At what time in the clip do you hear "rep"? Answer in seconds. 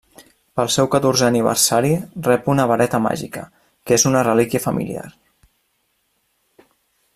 2.29-2.49